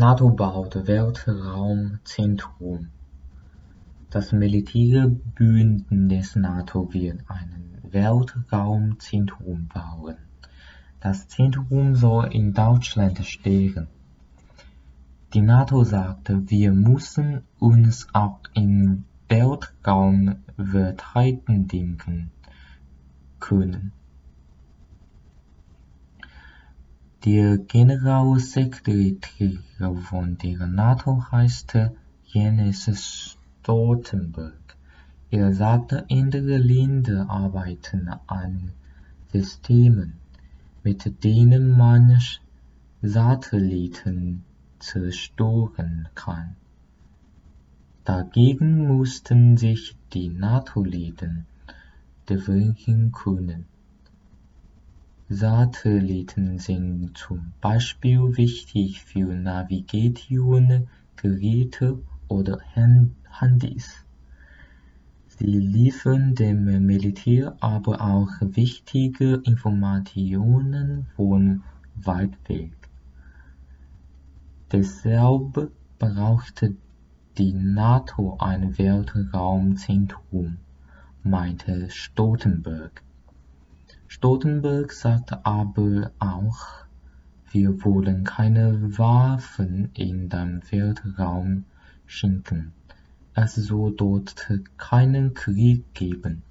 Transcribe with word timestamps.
NATO 0.00 0.30
baut 0.30 0.86
Weltraumzentrum. 0.86 2.88
Das 4.08 4.32
Militärbündnis 4.32 6.36
Nato 6.36 6.94
wird 6.94 7.20
ein 7.28 7.78
Weltraumzentrum 7.82 9.68
bauen. 9.68 10.16
Das 11.00 11.28
Zentrum 11.28 11.96
soll 11.96 12.32
in 12.32 12.54
Deutschland 12.54 13.18
stehen. 13.26 13.88
Die 15.34 15.42
Nato 15.42 15.84
sagt, 15.84 16.32
wir 16.50 16.72
müssen 16.72 17.42
uns 17.58 18.08
auch 18.14 18.40
im 18.54 19.04
Weltraum 19.28 20.36
verteidigen 20.56 22.30
können. 23.38 23.92
Der 27.26 27.58
Generalsekretär 27.58 29.58
von 30.08 30.38
der 30.38 30.66
Nato 30.66 31.22
heißt 31.30 31.74
Jens 32.24 33.36
Stoltenberg. 33.60 34.76
Er 35.30 35.52
sagte, 35.52 36.06
andere 36.10 36.56
Länder 36.56 37.28
arbeiten 37.28 38.08
an 38.26 38.72
Systemen, 39.30 40.14
mit 40.82 41.22
denen 41.22 41.76
man 41.76 42.18
Satelliten 43.02 44.42
zerstören 44.78 46.08
kann. 46.14 46.56
Dagegen 48.04 48.86
mussten 48.86 49.58
sich 49.58 49.94
die 50.14 50.30
NATO-Länder 50.30 51.44
wehren 52.26 53.12
können. 53.12 53.66
Satelliten 55.32 56.58
sind 56.58 57.16
zum 57.16 57.52
Beispiel 57.60 58.36
wichtig 58.36 59.04
für 59.04 59.32
Navigationsgeräte 59.32 62.02
oder 62.26 62.58
Handys. 63.30 64.04
Sie 65.28 65.46
liefern 65.46 66.34
dem 66.34 66.64
Militär 66.84 67.56
aber 67.60 68.00
auch 68.00 68.32
wichtige 68.40 69.34
Informationen 69.44 71.06
von 71.14 71.62
weit 71.94 72.36
weg. 72.48 72.72
Deshalb 74.72 75.70
braucht 76.00 76.64
die 77.38 77.52
Nato 77.52 78.36
ein 78.40 78.76
Weltraumzentrum, 78.76 80.56
meinte 81.22 81.88
Stoltenberg. 81.88 83.04
Stoltenberg 84.12 84.92
sagte 84.92 85.46
aber 85.46 86.10
auch, 86.18 86.84
wir 87.52 87.84
wollen 87.84 88.24
keine 88.24 88.98
Waffen 88.98 89.90
in 89.94 90.28
den 90.28 90.62
Weltraum 90.68 91.64
schicken. 92.06 92.72
Es 93.34 93.54
soll 93.54 93.94
dort 93.94 94.50
keinen 94.76 95.32
Krieg 95.34 95.94
geben. 95.94 96.42